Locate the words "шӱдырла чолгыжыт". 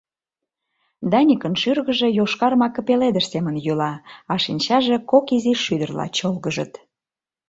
5.63-6.73